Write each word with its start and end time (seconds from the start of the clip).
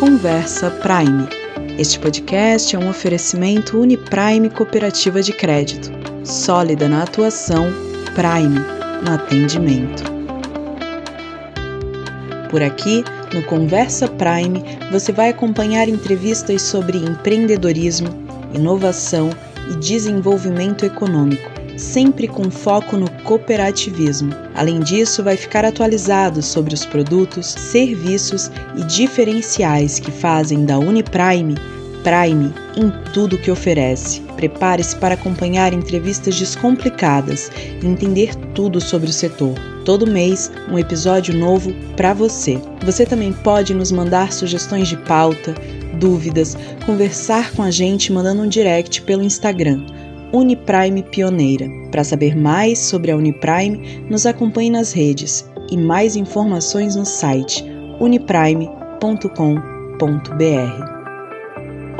Conversa 0.00 0.70
Prime. 0.70 1.28
Este 1.78 1.98
podcast 1.98 2.74
é 2.74 2.78
um 2.78 2.88
oferecimento 2.88 3.78
Uniprime 3.78 4.48
Cooperativa 4.48 5.20
de 5.20 5.30
Crédito, 5.30 5.90
sólida 6.24 6.88
na 6.88 7.02
atuação, 7.02 7.66
Prime 8.14 8.60
no 9.04 9.12
atendimento. 9.12 10.02
Por 12.48 12.62
aqui, 12.62 13.04
no 13.34 13.42
Conversa 13.42 14.08
Prime, 14.08 14.64
você 14.90 15.12
vai 15.12 15.28
acompanhar 15.28 15.86
entrevistas 15.86 16.62
sobre 16.62 16.96
empreendedorismo, 16.96 18.08
inovação 18.54 19.28
e 19.70 19.76
desenvolvimento 19.76 20.86
econômico 20.86 21.59
sempre 21.80 22.28
com 22.28 22.50
foco 22.50 22.96
no 22.96 23.10
cooperativismo. 23.22 24.32
Além 24.54 24.80
disso, 24.80 25.24
vai 25.24 25.36
ficar 25.36 25.64
atualizado 25.64 26.42
sobre 26.42 26.74
os 26.74 26.84
produtos, 26.84 27.46
serviços 27.46 28.50
e 28.76 28.84
diferenciais 28.84 29.98
que 29.98 30.10
fazem 30.10 30.64
da 30.64 30.78
Uniprime 30.78 31.56
Prime 32.02 32.52
em 32.76 32.90
tudo 33.12 33.36
que 33.36 33.50
oferece. 33.50 34.20
Prepare-se 34.36 34.96
para 34.96 35.14
acompanhar 35.14 35.72
entrevistas 35.72 36.38
descomplicadas 36.38 37.50
e 37.82 37.86
entender 37.86 38.34
tudo 38.54 38.80
sobre 38.80 39.10
o 39.10 39.12
setor. 39.12 39.54
Todo 39.84 40.06
mês, 40.06 40.50
um 40.70 40.78
episódio 40.78 41.36
novo 41.36 41.74
para 41.96 42.14
você. 42.14 42.58
Você 42.84 43.04
também 43.04 43.32
pode 43.32 43.74
nos 43.74 43.92
mandar 43.92 44.32
sugestões 44.32 44.88
de 44.88 44.96
pauta, 44.96 45.54
dúvidas, 45.98 46.56
conversar 46.86 47.52
com 47.52 47.62
a 47.62 47.70
gente 47.70 48.12
mandando 48.12 48.42
um 48.42 48.48
direct 48.48 49.02
pelo 49.02 49.22
Instagram 49.22 49.84
Uniprime 50.32 51.02
Pioneira. 51.02 51.68
Para 51.90 52.04
saber 52.04 52.36
mais 52.36 52.78
sobre 52.78 53.10
a 53.10 53.16
Uniprime, 53.16 54.04
nos 54.08 54.26
acompanhe 54.26 54.70
nas 54.70 54.92
redes 54.92 55.50
e 55.70 55.76
mais 55.76 56.16
informações 56.16 56.96
no 56.96 57.04
site 57.04 57.64
uniprime.com.br. 58.00 60.99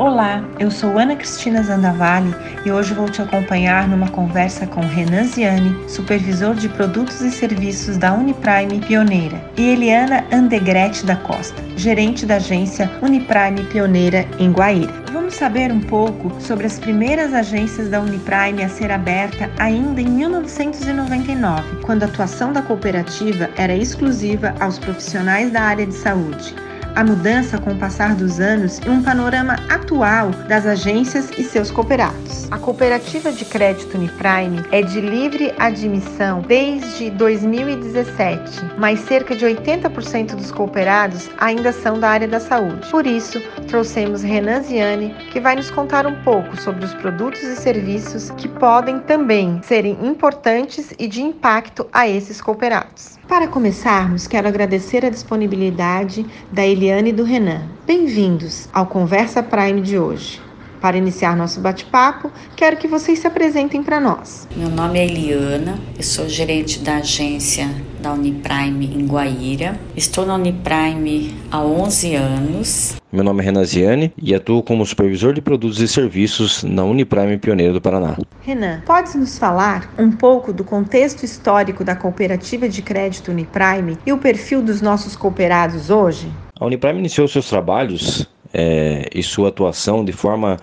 Olá, 0.01 0.43
eu 0.59 0.71
sou 0.71 0.97
Ana 0.97 1.15
Cristina 1.15 1.61
Zandavalli 1.61 2.33
e 2.65 2.71
hoje 2.71 2.91
vou 2.91 3.07
te 3.07 3.21
acompanhar 3.21 3.87
numa 3.87 4.09
conversa 4.09 4.65
com 4.65 4.81
Renan 4.81 5.25
Ziani, 5.25 5.77
supervisor 5.87 6.55
de 6.55 6.67
produtos 6.69 7.21
e 7.21 7.29
serviços 7.29 7.97
da 7.97 8.11
Uniprime 8.11 8.79
Pioneira, 8.79 9.39
e 9.55 9.61
Eliana 9.61 10.25
Andegretti 10.33 11.05
da 11.05 11.15
Costa, 11.15 11.61
gerente 11.75 12.25
da 12.25 12.37
agência 12.37 12.89
Uniprime 12.99 13.63
Pioneira 13.71 14.25
em 14.39 14.51
Guaíra. 14.51 14.91
Vamos 15.13 15.35
saber 15.35 15.71
um 15.71 15.81
pouco 15.81 16.33
sobre 16.41 16.65
as 16.65 16.79
primeiras 16.79 17.31
agências 17.31 17.87
da 17.87 18.01
Uniprime 18.01 18.63
a 18.63 18.69
ser 18.69 18.91
aberta 18.91 19.51
ainda 19.59 20.01
em 20.01 20.09
1999, 20.09 21.75
quando 21.83 22.01
a 22.01 22.07
atuação 22.07 22.51
da 22.51 22.63
cooperativa 22.63 23.51
era 23.55 23.75
exclusiva 23.75 24.55
aos 24.59 24.79
profissionais 24.79 25.51
da 25.51 25.61
área 25.61 25.85
de 25.85 25.93
saúde 25.93 26.55
a 26.95 27.03
mudança 27.03 27.57
com 27.57 27.71
o 27.71 27.77
passar 27.77 28.15
dos 28.15 28.39
anos 28.39 28.79
e 28.79 28.89
um 28.89 29.01
panorama 29.01 29.53
atual 29.69 30.31
das 30.47 30.65
agências 30.65 31.29
e 31.37 31.43
seus 31.43 31.71
cooperados. 31.71 32.51
A 32.51 32.57
cooperativa 32.57 33.31
de 33.31 33.45
crédito 33.45 33.95
Uniprime 33.97 34.63
é 34.71 34.81
de 34.81 34.99
livre 34.99 35.53
admissão 35.57 36.41
desde 36.41 37.09
2017, 37.11 38.61
mas 38.77 38.99
cerca 39.01 39.35
de 39.35 39.45
80% 39.45 40.35
dos 40.35 40.51
cooperados 40.51 41.29
ainda 41.39 41.71
são 41.71 41.99
da 41.99 42.09
área 42.09 42.27
da 42.27 42.39
saúde. 42.39 42.89
Por 42.89 43.07
isso, 43.07 43.39
trouxemos 43.67 44.21
Renan 44.21 44.61
Ziani, 44.61 45.13
que 45.31 45.39
vai 45.39 45.55
nos 45.55 45.71
contar 45.71 46.05
um 46.05 46.21
pouco 46.23 46.57
sobre 46.57 46.85
os 46.85 46.93
produtos 46.95 47.41
e 47.43 47.55
serviços 47.55 48.31
que 48.31 48.47
podem 48.47 48.99
também 48.99 49.61
serem 49.63 49.97
importantes 50.05 50.93
e 50.99 51.07
de 51.07 51.21
impacto 51.21 51.87
a 51.93 52.07
esses 52.07 52.41
cooperados. 52.41 53.20
Para 53.31 53.47
começarmos, 53.47 54.27
quero 54.27 54.45
agradecer 54.45 55.05
a 55.05 55.09
disponibilidade 55.09 56.25
da 56.51 56.67
Eliane 56.67 57.11
e 57.11 57.13
do 57.13 57.23
Renan. 57.23 57.61
Bem-vindos 57.87 58.67
ao 58.73 58.87
Conversa 58.87 59.41
Prime 59.41 59.79
de 59.79 59.97
hoje. 59.97 60.50
Para 60.81 60.97
iniciar 60.97 61.37
nosso 61.37 61.61
bate-papo, 61.61 62.31
quero 62.55 62.75
que 62.75 62.87
vocês 62.87 63.19
se 63.19 63.27
apresentem 63.27 63.83
para 63.83 63.99
nós. 63.99 64.47
Meu 64.57 64.67
nome 64.67 64.97
é 64.97 65.05
Eliana, 65.05 65.79
eu 65.95 66.01
sou 66.01 66.27
gerente 66.27 66.79
da 66.79 66.97
agência 66.97 67.69
da 68.01 68.11
Uniprime 68.11 68.87
em 68.87 69.05
Guaíra. 69.05 69.79
Estou 69.95 70.25
na 70.25 70.33
Uniprime 70.33 71.35
há 71.51 71.63
11 71.63 72.15
anos. 72.15 72.95
Meu 73.11 73.23
nome 73.23 73.41
é 73.41 73.45
Renaziane 73.45 74.11
e 74.19 74.33
atuo 74.33 74.63
como 74.63 74.83
supervisor 74.83 75.33
de 75.33 75.41
produtos 75.41 75.79
e 75.79 75.87
serviços 75.87 76.63
na 76.63 76.83
Uniprime 76.83 77.37
Pioneira 77.37 77.73
do 77.73 77.81
Paraná. 77.81 78.17
Renan, 78.41 78.81
podes 78.83 79.13
nos 79.13 79.37
falar 79.37 79.93
um 79.99 80.11
pouco 80.11 80.51
do 80.51 80.63
contexto 80.63 81.23
histórico 81.23 81.83
da 81.83 81.95
cooperativa 81.95 82.67
de 82.67 82.81
crédito 82.81 83.29
Uniprime 83.29 83.99
e 84.03 84.11
o 84.11 84.17
perfil 84.17 84.63
dos 84.63 84.81
nossos 84.81 85.15
cooperados 85.15 85.91
hoje? 85.91 86.27
A 86.59 86.65
Uniprime 86.65 86.97
iniciou 86.97 87.27
seus 87.27 87.47
trabalhos 87.47 88.27
é, 88.53 89.09
e 89.13 89.23
sua 89.23 89.49
atuação 89.49 90.03
de 90.03 90.11
forma 90.11 90.57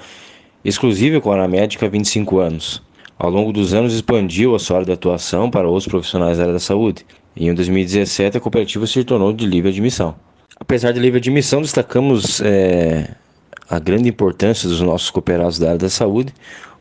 exclusiva 0.64 1.20
com 1.20 1.32
a 1.32 1.48
médica 1.48 1.86
há 1.86 1.88
25 1.88 2.38
anos. 2.38 2.82
Ao 3.18 3.30
longo 3.30 3.52
dos 3.52 3.74
anos, 3.74 3.94
expandiu 3.94 4.54
a 4.54 4.58
sua 4.58 4.76
área 4.76 4.86
de 4.86 4.92
atuação 4.92 5.50
para 5.50 5.68
outros 5.68 5.88
profissionais 5.88 6.38
da 6.38 6.44
área 6.44 6.52
da 6.52 6.60
saúde. 6.60 7.04
Em 7.36 7.52
2017, 7.52 8.36
a 8.36 8.40
cooperativa 8.40 8.86
se 8.86 9.02
tornou 9.02 9.32
de 9.32 9.46
livre 9.46 9.70
admissão. 9.70 10.14
Apesar 10.60 10.92
de 10.92 11.00
livre 11.00 11.18
admissão, 11.18 11.60
destacamos 11.60 12.40
é, 12.40 13.14
a 13.68 13.78
grande 13.78 14.08
importância 14.08 14.68
dos 14.68 14.80
nossos 14.80 15.10
cooperados 15.10 15.58
da 15.58 15.68
área 15.68 15.78
da 15.78 15.90
saúde, 15.90 16.32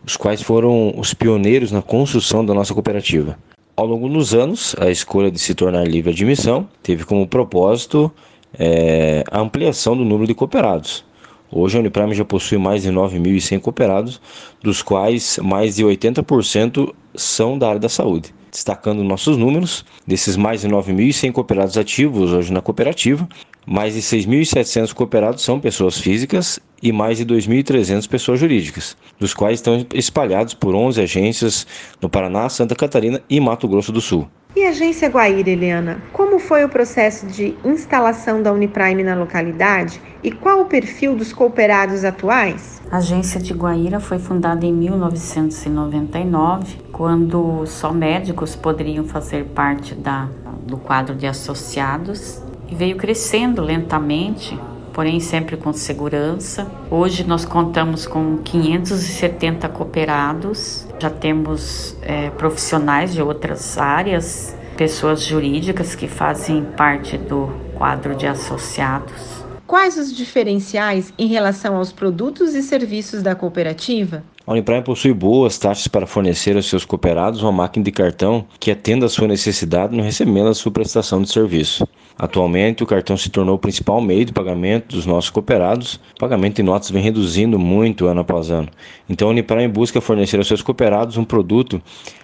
os 0.05 0.15
quais 0.15 0.41
foram 0.41 0.93
os 0.97 1.13
pioneiros 1.13 1.71
na 1.71 1.81
construção 1.81 2.45
da 2.45 2.53
nossa 2.53 2.73
cooperativa. 2.73 3.37
Ao 3.75 3.85
longo 3.85 4.09
dos 4.09 4.33
anos, 4.33 4.75
a 4.79 4.89
escolha 4.89 5.29
de 5.29 5.37
se 5.37 5.53
tornar 5.53 5.87
livre 5.87 6.11
admissão 6.11 6.67
teve 6.81 7.03
como 7.03 7.27
propósito 7.27 8.11
é, 8.59 9.23
a 9.31 9.39
ampliação 9.39 9.95
do 9.95 10.03
número 10.03 10.27
de 10.27 10.33
cooperados. 10.33 11.05
Hoje 11.49 11.77
a 11.77 11.79
Uniprime 11.79 12.13
já 12.13 12.25
possui 12.25 12.57
mais 12.57 12.83
de 12.83 12.91
9.100 12.91 13.61
cooperados, 13.61 14.19
dos 14.61 14.81
quais 14.81 15.39
mais 15.41 15.77
de 15.77 15.83
80% 15.83 16.93
são 17.15 17.57
da 17.57 17.69
área 17.69 17.79
da 17.79 17.87
saúde. 17.87 18.35
Destacando 18.51 19.03
nossos 19.03 19.37
números, 19.37 19.85
desses 20.05 20.35
mais 20.35 20.61
de 20.61 20.67
9.100 20.67 21.31
cooperados 21.31 21.77
ativos 21.77 22.33
hoje 22.33 22.51
na 22.51 22.61
cooperativa, 22.61 23.27
mais 23.65 23.93
de 23.93 24.01
6.700 24.01 24.93
cooperados 24.93 25.43
são 25.43 25.59
pessoas 25.59 25.97
físicas 25.97 26.59
e 26.81 26.91
mais 26.91 27.17
de 27.17 27.25
2.300 27.25 28.07
pessoas 28.09 28.39
jurídicas, 28.39 28.97
dos 29.19 29.33
quais 29.33 29.59
estão 29.59 29.85
espalhados 29.93 30.53
por 30.53 30.75
11 30.75 31.01
agências 31.01 31.65
no 32.01 32.09
Paraná, 32.09 32.49
Santa 32.49 32.75
Catarina 32.75 33.21
e 33.29 33.39
Mato 33.39 33.67
Grosso 33.67 33.91
do 33.91 34.01
Sul. 34.01 34.27
E 34.57 34.65
agência 34.65 35.07
Guaíra, 35.07 35.51
Eliana, 35.51 36.01
como 36.11 36.39
foi 36.39 36.65
o 36.65 36.69
processo 36.69 37.27
de 37.27 37.55
instalação 37.63 38.41
da 38.41 38.51
Uniprime 38.51 39.03
na 39.03 39.13
localidade 39.13 40.01
e 40.23 40.31
qual 40.31 40.61
o 40.61 40.65
perfil 40.65 41.15
dos 41.15 41.31
cooperados 41.31 42.03
atuais? 42.03 42.81
A 42.89 42.97
agência 42.97 43.39
de 43.39 43.53
Guaíra 43.53 43.99
foi 43.99 44.17
fundada 44.17 44.65
em 44.65 44.73
1999, 44.73 46.75
quando 46.91 47.67
só 47.67 47.93
médicos 47.93 48.55
poderiam 48.55 49.05
fazer 49.05 49.45
parte 49.45 49.93
da, 49.93 50.27
do 50.63 50.77
quadro 50.77 51.13
de 51.13 51.27
associados 51.27 52.41
e 52.67 52.73
veio 52.73 52.97
crescendo 52.97 53.61
lentamente 53.61 54.59
porém 54.97 55.19
sempre 55.19 55.55
com 55.55 55.71
segurança. 55.71 56.65
Hoje 56.89 57.23
nós 57.23 57.45
contamos 57.45 58.07
com 58.07 58.39
570 58.39 59.69
cooperados, 59.69 60.87
já 60.99 61.11
temos 61.11 61.95
é, 62.01 62.31
profissionais 62.31 63.13
de 63.13 63.21
outras 63.21 63.77
áreas, 63.77 64.57
pessoas 64.75 65.21
jurídicas 65.21 65.93
que 65.93 66.07
fazem 66.07 66.65
parte 66.75 67.15
do 67.15 67.47
quadro 67.75 68.15
de 68.15 68.25
associados. 68.25 69.45
Quais 69.67 69.99
os 69.99 70.11
diferenciais 70.11 71.13
em 71.15 71.27
relação 71.27 71.75
aos 71.75 71.91
produtos 71.91 72.55
e 72.55 72.63
serviços 72.63 73.21
da 73.21 73.35
cooperativa? 73.35 74.23
A 74.47 74.53
Uniprime 74.53 74.81
possui 74.81 75.11
boas 75.11 75.57
taxas 75.57 75.89
para 75.89 76.07
fornecer 76.07 76.55
aos 76.55 76.69
seus 76.69 76.85
cooperados 76.85 77.41
uma 77.41 77.51
máquina 77.51 77.83
de 77.83 77.91
cartão 77.91 78.45
que 78.61 78.71
atenda 78.71 79.05
à 79.05 79.09
sua 79.09 79.27
necessidade 79.27 79.93
no 79.93 80.01
recebimento 80.01 80.45
da 80.45 80.53
sua 80.53 80.71
prestação 80.71 81.21
de 81.21 81.29
serviço. 81.29 81.85
Atualmente, 82.17 82.81
o 82.81 82.87
cartão 82.87 83.17
se 83.17 83.29
tornou 83.29 83.55
o 83.55 83.59
principal 83.59 83.99
meio 83.99 84.23
de 84.23 84.31
pagamento 84.31 84.95
dos 84.95 85.05
nossos 85.05 85.29
cooperados. 85.29 85.95
O 86.15 86.19
pagamento 86.19 86.55
de 86.55 86.63
notas 86.63 86.89
vem 86.89 87.03
reduzindo 87.03 87.59
muito 87.59 88.07
ano 88.07 88.21
após 88.21 88.49
ano. 88.49 88.69
Então, 89.09 89.27
a 89.27 89.31
Uniprime 89.31 89.67
busca 89.67 89.99
fornecer 89.99 90.37
aos 90.37 90.47
seus 90.47 90.61
cooperados 90.61 91.17
um 91.17 91.25
produto 91.25 91.81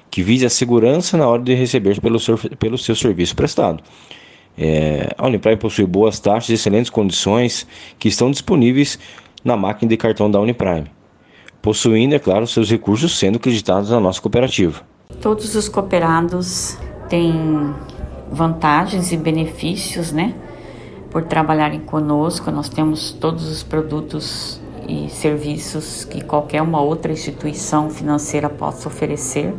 que 0.09 0.23
vise 0.23 0.45
a 0.45 0.49
segurança 0.49 1.17
na 1.17 1.27
hora 1.27 1.41
de 1.41 1.53
receber 1.53 1.99
pelo 1.99 2.21
seu, 2.21 2.37
pelo 2.37 2.77
seu 2.77 2.95
serviço 2.95 3.35
prestado. 3.35 3.83
É, 4.57 5.09
a 5.17 5.27
Uniprime 5.27 5.57
possui 5.57 5.85
boas 5.85 6.21
taxas 6.21 6.51
e 6.51 6.53
excelentes 6.53 6.89
condições 6.89 7.67
que 7.99 8.07
estão 8.07 8.31
disponíveis 8.31 8.97
na 9.43 9.57
máquina 9.57 9.89
de 9.89 9.97
cartão 9.97 10.31
da 10.31 10.39
Uniprime 10.39 10.89
possuindo, 11.63 12.13
é 12.13 12.19
claro, 12.19 12.45
seus 12.45 12.69
recursos 12.69 13.17
sendo 13.17 13.39
creditados 13.39 13.89
na 13.89 13.99
nossa 13.99 14.21
cooperativa. 14.21 14.81
Todos 15.21 15.55
os 15.55 15.69
cooperados 15.69 16.77
têm 17.07 17.73
vantagens 18.29 19.13
e 19.13 19.17
benefícios, 19.17 20.11
né? 20.11 20.35
Por 21.09 21.23
trabalharem 21.23 21.79
conosco, 21.79 22.51
nós 22.51 22.67
temos 22.67 23.13
todos 23.13 23.47
os 23.47 23.63
produtos 23.63 24.59
e 24.89 25.09
serviços 25.09 26.03
que 26.03 26.21
qualquer 26.21 26.61
uma 26.61 26.81
outra 26.81 27.13
instituição 27.13 27.89
financeira 27.89 28.49
possa 28.49 28.89
oferecer, 28.89 29.53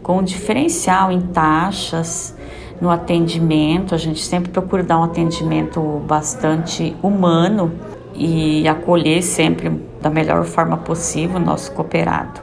com 0.00 0.18
um 0.18 0.22
diferencial 0.22 1.10
em 1.10 1.20
taxas, 1.20 2.36
no 2.80 2.90
atendimento, 2.90 3.92
a 3.92 3.98
gente 3.98 4.22
sempre 4.22 4.52
procura 4.52 4.84
dar 4.84 5.00
um 5.00 5.02
atendimento 5.02 5.80
bastante 6.06 6.94
humano 7.02 7.72
e 8.18 8.66
acolher 8.66 9.22
sempre 9.22 9.70
da 10.02 10.10
melhor 10.10 10.44
forma 10.44 10.76
possível 10.76 11.36
o 11.36 11.40
nosso 11.40 11.70
cooperado. 11.72 12.40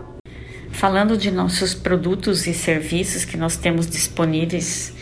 Falando 0.72 1.18
de 1.18 1.32
nossos 1.32 1.74
produtos 1.74 2.48
e 2.48 2.54
serviços 2.54 3.26
que 3.26 3.38
nós 3.38 3.58
temos 3.58 3.88
disponíveis 3.88 4.94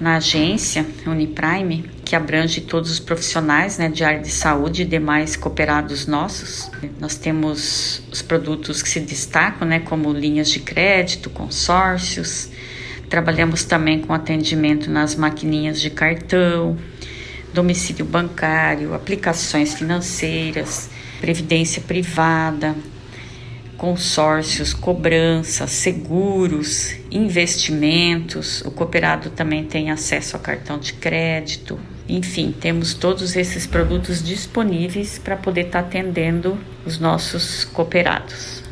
na 0.00 0.16
agência 0.16 0.86
Uniprime, 1.06 1.84
que 2.04 2.14
abrange 2.14 2.60
todos 2.60 2.90
os 2.90 3.00
profissionais 3.00 3.78
né, 3.78 3.88
de 3.88 4.04
área 4.04 4.20
de 4.20 4.30
saúde 4.30 4.82
e 4.82 4.84
demais 4.84 5.34
cooperados 5.34 6.06
nossos. 6.06 6.70
Nós 7.00 7.16
temos 7.16 8.02
os 8.12 8.22
produtos 8.22 8.80
que 8.80 8.88
se 8.88 9.00
destacam, 9.00 9.66
né, 9.66 9.80
como 9.80 10.12
linhas 10.12 10.50
de 10.50 10.60
crédito, 10.60 11.28
consórcios. 11.28 12.48
Trabalhamos 13.08 13.64
também 13.64 14.00
com 14.00 14.12
atendimento 14.12 14.90
nas 14.90 15.16
maquininhas 15.16 15.80
de 15.80 15.90
cartão, 15.90 16.76
domicílio 17.52 18.04
bancário, 18.04 18.94
aplicações 18.94 19.74
financeiras, 19.74 20.90
previdência 21.20 21.82
privada, 21.82 22.74
consórcios, 23.76 24.74
cobranças, 24.74 25.70
seguros, 25.70 26.94
investimentos. 27.10 28.60
O 28.62 28.70
cooperado 28.70 29.30
também 29.30 29.64
tem 29.64 29.90
acesso 29.90 30.36
a 30.36 30.38
cartão 30.38 30.78
de 30.78 30.92
crédito. 30.94 31.78
Enfim, 32.08 32.54
temos 32.58 32.94
todos 32.94 33.36
esses 33.36 33.66
produtos 33.66 34.22
disponíveis 34.22 35.18
para 35.18 35.36
poder 35.36 35.66
estar 35.66 35.82
tá 35.82 35.88
atendendo 35.88 36.58
os 36.84 36.98
nossos 36.98 37.64
cooperados. 37.64 38.62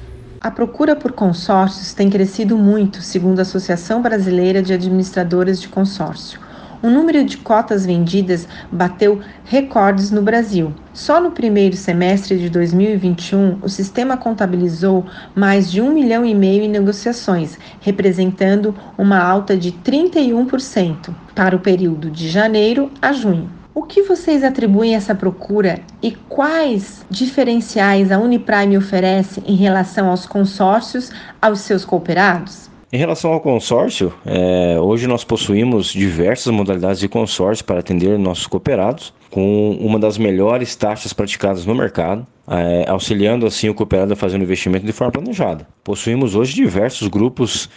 A 0.40 0.50
procura 0.50 0.94
por 0.94 1.12
consórcios 1.12 1.92
tem 1.92 2.08
crescido 2.08 2.56
muito, 2.56 3.02
segundo 3.02 3.38
a 3.38 3.42
Associação 3.42 4.02
Brasileira 4.02 4.62
de 4.62 4.72
Administradoras 4.72 5.60
de 5.60 5.68
Consórcio 5.68 6.45
o 6.82 6.88
número 6.88 7.24
de 7.24 7.36
cotas 7.36 7.86
vendidas 7.86 8.48
bateu 8.70 9.20
recordes 9.44 10.10
no 10.10 10.22
Brasil. 10.22 10.72
Só 10.92 11.20
no 11.20 11.30
primeiro 11.30 11.76
semestre 11.76 12.38
de 12.38 12.48
2021, 12.48 13.58
o 13.62 13.68
sistema 13.68 14.16
contabilizou 14.16 15.04
mais 15.34 15.70
de 15.70 15.80
um 15.80 15.92
milhão 15.92 16.24
e 16.24 16.34
meio 16.34 16.62
em 16.62 16.68
negociações, 16.68 17.58
representando 17.80 18.74
uma 18.96 19.18
alta 19.18 19.56
de 19.56 19.72
31% 19.72 21.14
para 21.34 21.54
o 21.54 21.60
período 21.60 22.10
de 22.10 22.28
janeiro 22.28 22.90
a 23.00 23.12
junho. 23.12 23.50
O 23.74 23.82
que 23.82 24.02
vocês 24.02 24.42
atribuem 24.42 24.94
essa 24.94 25.14
procura 25.14 25.80
e 26.02 26.10
quais 26.10 27.04
diferenciais 27.10 28.10
a 28.10 28.18
Uniprime 28.18 28.78
oferece 28.78 29.42
em 29.46 29.54
relação 29.54 30.08
aos 30.08 30.24
consórcios 30.24 31.10
aos 31.42 31.60
seus 31.60 31.84
cooperados? 31.84 32.70
Em 32.96 32.98
relação 32.98 33.30
ao 33.30 33.40
consórcio, 33.40 34.10
é, 34.24 34.80
hoje 34.80 35.06
nós 35.06 35.22
possuímos 35.22 35.92
diversas 35.92 36.50
modalidades 36.50 36.98
de 36.98 37.06
consórcio 37.06 37.62
para 37.62 37.80
atender 37.80 38.18
nossos 38.18 38.46
cooperados, 38.46 39.12
com 39.30 39.72
uma 39.72 39.98
das 39.98 40.16
melhores 40.16 40.74
taxas 40.74 41.12
praticadas 41.12 41.66
no 41.66 41.74
mercado, 41.74 42.26
é, 42.48 42.88
auxiliando 42.88 43.44
assim 43.44 43.68
o 43.68 43.74
cooperado 43.74 44.14
a 44.14 44.16
fazer 44.16 44.38
um 44.38 44.42
investimento 44.42 44.86
de 44.86 44.92
forma 44.92 45.12
planejada. 45.12 45.68
Possuímos 45.84 46.34
hoje 46.34 46.54
diversos 46.54 47.06
grupos 47.06 47.68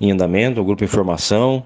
em 0.00 0.12
andamento, 0.12 0.60
o 0.60 0.64
grupo 0.64 0.84
informação, 0.84 1.64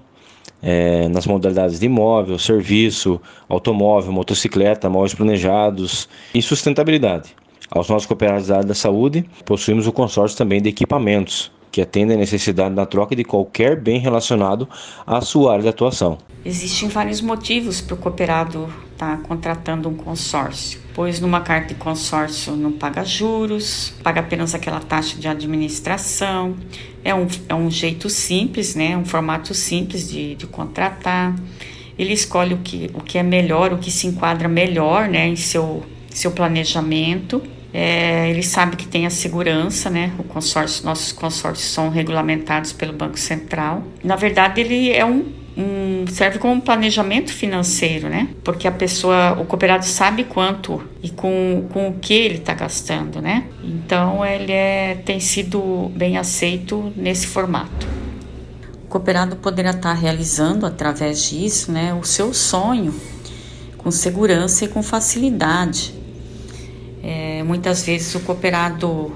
é, 0.59 1.07
nas 1.07 1.27
modalidades 1.27 1.79
de 1.79 1.85
imóvel, 1.85 2.39
serviço, 2.39 3.21
automóvel, 3.47 4.11
motocicleta, 4.11 4.89
móveis 4.89 5.13
planejados 5.13 6.09
e 6.33 6.41
sustentabilidade. 6.41 7.35
Aos 7.69 7.87
nossos 7.87 8.07
cooperados 8.07 8.47
da 8.47 8.55
área 8.55 8.67
da 8.67 8.73
saúde, 8.73 9.23
possuímos 9.45 9.85
o 9.85 9.91
consórcio 9.91 10.35
também 10.35 10.59
de 10.59 10.69
equipamentos, 10.69 11.51
que 11.75 11.81
atende 11.81 12.13
à 12.13 12.15
necessidade 12.15 12.73
da 12.73 12.85
troca 12.85 13.13
de 13.17 13.25
qualquer 13.25 13.77
bem 13.77 13.99
relacionado 13.99 14.65
à 15.05 15.19
sua 15.19 15.51
área 15.51 15.63
de 15.63 15.67
atuação. 15.67 16.17
Existem 16.45 16.87
vários 16.87 17.19
motivos 17.19 17.81
para 17.81 17.95
o 17.95 17.97
cooperado 17.97 18.73
estar 18.93 19.17
tá 19.17 19.23
contratando 19.27 19.89
um 19.89 19.93
consórcio, 19.93 20.79
pois 20.93 21.19
numa 21.19 21.41
carta 21.41 21.73
de 21.73 21.75
consórcio 21.75 22.55
não 22.55 22.71
paga 22.71 23.03
juros, 23.03 23.93
paga 24.01 24.21
apenas 24.21 24.55
aquela 24.55 24.79
taxa 24.79 25.19
de 25.19 25.27
administração, 25.27 26.55
é 27.03 27.13
um, 27.13 27.27
é 27.49 27.53
um 27.53 27.69
jeito 27.69 28.09
simples, 28.09 28.73
né, 28.73 28.95
um 28.95 29.03
formato 29.03 29.53
simples 29.53 30.09
de, 30.09 30.35
de 30.35 30.47
contratar. 30.47 31.35
Ele 31.99 32.13
escolhe 32.13 32.53
o 32.53 32.59
que, 32.59 32.89
o 32.93 33.01
que 33.01 33.17
é 33.17 33.23
melhor, 33.23 33.73
o 33.73 33.79
que 33.79 33.91
se 33.91 34.07
enquadra 34.07 34.47
melhor 34.47 35.09
né, 35.09 35.27
em 35.27 35.35
seu, 35.35 35.83
seu 36.09 36.31
planejamento 36.31 37.41
é, 37.77 38.29
ele 38.29 38.41
sabe 38.41 38.77
que 38.77 38.87
tem 38.87 39.05
a 39.05 39.09
segurança, 39.09 39.89
né? 39.89 40.13
O 40.17 40.23
consórcio, 40.23 40.85
nossos 40.85 41.11
consórcios 41.11 41.67
são 41.67 41.89
regulamentados 41.89 42.71
pelo 42.71 42.93
Banco 42.93 43.19
Central. 43.19 43.83
Na 44.01 44.15
verdade, 44.15 44.61
ele 44.61 44.91
é 44.91 45.03
um, 45.03 45.25
um, 45.57 46.05
serve 46.07 46.39
como 46.39 46.53
um 46.53 46.61
planejamento 46.61 47.33
financeiro, 47.33 48.07
né? 48.07 48.29
Porque 48.45 48.65
a 48.65 48.71
pessoa, 48.71 49.33
o 49.33 49.43
cooperado 49.43 49.83
sabe 49.83 50.23
quanto 50.23 50.81
e 51.03 51.09
com, 51.09 51.67
com 51.73 51.89
o 51.89 51.99
que 51.99 52.13
ele 52.13 52.37
está 52.37 52.53
gastando, 52.53 53.21
né? 53.21 53.43
Então 53.61 54.25
ele 54.25 54.53
é, 54.53 54.95
tem 55.03 55.19
sido 55.19 55.91
bem 55.93 56.17
aceito 56.17 56.93
nesse 56.95 57.27
formato. 57.27 57.85
O 58.85 58.87
cooperado 58.87 59.35
poderá 59.35 59.71
estar 59.71 59.93
tá 59.93 59.93
realizando 59.93 60.65
através 60.65 61.29
disso, 61.29 61.73
né, 61.73 61.93
o 61.93 62.05
seu 62.05 62.33
sonho 62.33 62.95
com 63.77 63.91
segurança 63.91 64.63
e 64.63 64.69
com 64.69 64.81
facilidade 64.81 66.04
muitas 67.45 67.85
vezes 67.85 68.13
o 68.15 68.19
cooperado 68.21 69.11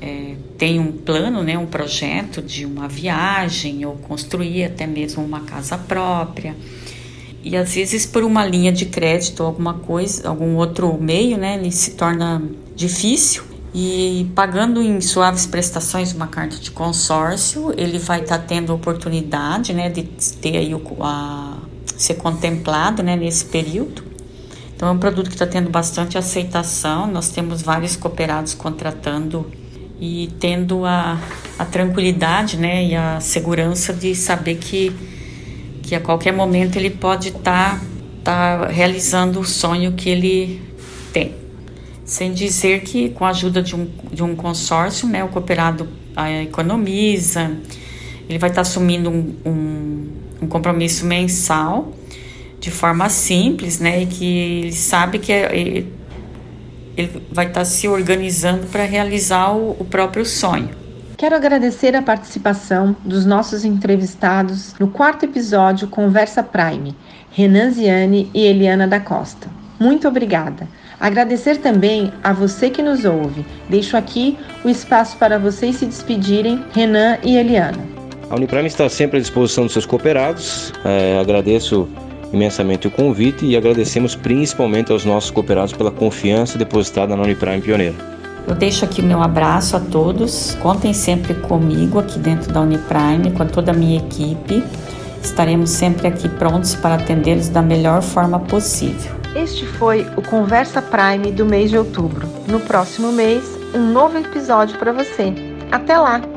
é, 0.00 0.34
tem 0.56 0.78
um 0.80 0.92
plano, 0.92 1.42
né, 1.42 1.58
um 1.58 1.66
projeto 1.66 2.40
de 2.40 2.64
uma 2.64 2.88
viagem 2.88 3.84
ou 3.84 3.94
construir 3.96 4.64
até 4.64 4.86
mesmo 4.86 5.24
uma 5.24 5.40
casa 5.40 5.76
própria. 5.76 6.56
E 7.44 7.56
às 7.56 7.74
vezes 7.74 8.06
por 8.06 8.22
uma 8.22 8.46
linha 8.46 8.72
de 8.72 8.86
crédito 8.86 9.40
ou 9.40 9.46
alguma 9.46 9.74
coisa, 9.74 10.28
algum 10.28 10.56
outro 10.56 10.96
meio, 11.00 11.36
né, 11.36 11.56
ele 11.56 11.72
se 11.72 11.92
torna 11.92 12.42
difícil 12.74 13.42
e 13.74 14.30
pagando 14.34 14.82
em 14.82 15.00
suaves 15.00 15.46
prestações 15.46 16.12
uma 16.12 16.26
carta 16.26 16.56
de 16.56 16.70
consórcio, 16.70 17.72
ele 17.76 17.98
vai 17.98 18.20
estar 18.20 18.38
tá 18.38 18.44
tendo 18.44 18.74
oportunidade, 18.74 19.72
né, 19.72 19.88
de 19.88 20.02
ter 20.02 20.56
aí 20.58 20.74
o, 20.74 20.82
a, 21.00 21.58
ser 21.96 22.14
contemplado, 22.14 23.02
né, 23.02 23.16
nesse 23.16 23.44
período 23.46 24.11
então 24.82 24.90
é 24.90 24.92
um 24.94 24.98
produto 24.98 25.28
que 25.28 25.36
está 25.36 25.46
tendo 25.46 25.70
bastante 25.70 26.18
aceitação. 26.18 27.06
Nós 27.06 27.28
temos 27.28 27.62
vários 27.62 27.94
cooperados 27.94 28.52
contratando 28.52 29.46
e 30.00 30.28
tendo 30.40 30.84
a, 30.84 31.20
a 31.56 31.64
tranquilidade 31.64 32.56
né, 32.56 32.86
e 32.86 32.96
a 32.96 33.20
segurança 33.20 33.92
de 33.92 34.12
saber 34.16 34.56
que, 34.56 34.92
que 35.84 35.94
a 35.94 36.00
qualquer 36.00 36.32
momento 36.32 36.74
ele 36.74 36.90
pode 36.90 37.28
estar 37.28 37.78
tá, 38.24 38.64
tá 38.64 38.66
realizando 38.66 39.38
o 39.38 39.44
sonho 39.44 39.92
que 39.92 40.10
ele 40.10 40.60
tem. 41.12 41.32
Sem 42.04 42.32
dizer 42.32 42.80
que 42.82 43.10
com 43.10 43.24
a 43.24 43.28
ajuda 43.28 43.62
de 43.62 43.76
um, 43.76 43.88
de 44.12 44.24
um 44.24 44.34
consórcio, 44.34 45.06
né, 45.06 45.22
o 45.22 45.28
cooperado 45.28 45.88
ah, 46.16 46.28
economiza, 46.42 47.52
ele 48.28 48.36
vai 48.36 48.50
estar 48.50 48.62
tá 48.64 48.68
assumindo 48.68 49.08
um, 49.08 49.32
um, 49.46 50.08
um 50.42 50.46
compromisso 50.48 51.06
mensal 51.06 52.01
de 52.62 52.70
forma 52.70 53.08
simples, 53.08 53.80
né? 53.80 54.02
E 54.02 54.06
que 54.06 54.38
ele 54.38 54.72
sabe 54.72 55.18
que 55.18 55.32
é, 55.32 55.54
ele 55.54 55.92
vai 57.30 57.48
estar 57.48 57.60
tá 57.60 57.64
se 57.64 57.88
organizando 57.88 58.66
para 58.68 58.84
realizar 58.84 59.52
o, 59.52 59.72
o 59.80 59.84
próprio 59.84 60.24
sonho. 60.24 60.70
Quero 61.18 61.34
agradecer 61.34 61.96
a 61.96 62.02
participação 62.02 62.96
dos 63.04 63.26
nossos 63.26 63.64
entrevistados 63.64 64.74
no 64.78 64.86
quarto 64.86 65.24
episódio 65.24 65.88
Conversa 65.88 66.40
Prime, 66.42 66.96
Renan 67.32 67.72
Ziani 67.72 68.30
e 68.32 68.44
Eliana 68.44 68.86
da 68.86 69.00
Costa. 69.00 69.48
Muito 69.80 70.06
obrigada. 70.06 70.68
Agradecer 71.00 71.56
também 71.56 72.12
a 72.22 72.32
você 72.32 72.70
que 72.70 72.80
nos 72.80 73.04
ouve. 73.04 73.44
Deixo 73.68 73.96
aqui 73.96 74.38
o 74.64 74.68
espaço 74.68 75.16
para 75.16 75.36
vocês 75.36 75.76
se 75.76 75.86
despedirem, 75.86 76.64
Renan 76.72 77.18
e 77.24 77.36
Eliana. 77.36 77.84
A 78.30 78.36
Uniprime 78.36 78.68
está 78.68 78.88
sempre 78.88 79.18
à 79.18 79.20
disposição 79.20 79.64
dos 79.64 79.72
seus 79.72 79.84
cooperados. 79.84 80.72
É, 80.84 81.18
agradeço 81.18 81.88
imensamente 82.32 82.86
o 82.86 82.90
convite 82.90 83.44
e 83.44 83.56
agradecemos 83.56 84.14
principalmente 84.14 84.92
aos 84.92 85.04
nossos 85.04 85.30
cooperados 85.30 85.72
pela 85.72 85.90
confiança 85.90 86.58
depositada 86.58 87.14
na 87.16 87.22
Uniprime 87.22 87.60
Pioneira. 87.60 87.94
Eu 88.46 88.54
deixo 88.54 88.84
aqui 88.84 89.00
o 89.00 89.04
meu 89.04 89.22
abraço 89.22 89.76
a 89.76 89.80
todos. 89.80 90.56
Contem 90.60 90.92
sempre 90.92 91.34
comigo 91.34 91.98
aqui 91.98 92.18
dentro 92.18 92.52
da 92.52 92.60
Uniprime, 92.60 93.30
com 93.36 93.46
toda 93.46 93.70
a 93.70 93.74
minha 93.74 93.98
equipe. 93.98 94.64
Estaremos 95.22 95.70
sempre 95.70 96.08
aqui 96.08 96.28
prontos 96.28 96.74
para 96.74 96.96
atendê-los 96.96 97.48
da 97.48 97.62
melhor 97.62 98.02
forma 98.02 98.40
possível. 98.40 99.12
Este 99.34 99.64
foi 99.64 100.06
o 100.16 100.22
Conversa 100.22 100.82
Prime 100.82 101.30
do 101.30 101.46
mês 101.46 101.70
de 101.70 101.78
outubro. 101.78 102.28
No 102.48 102.60
próximo 102.60 103.12
mês, 103.12 103.44
um 103.74 103.92
novo 103.92 104.18
episódio 104.18 104.78
para 104.78 104.92
você. 104.92 105.32
Até 105.70 105.96
lá! 105.96 106.31